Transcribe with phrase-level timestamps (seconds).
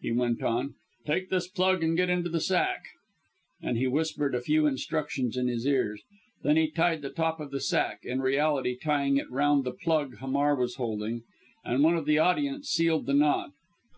[0.00, 0.72] he went on,
[1.04, 2.86] "take this plug and get into the sack,"
[3.60, 5.98] and he whispered a few instructions in his ear.
[6.42, 10.20] Then he tied the top of the sack in reality tying it round the plug
[10.20, 11.24] Hamar was holding
[11.66, 13.50] and one of the audience sealed the knot.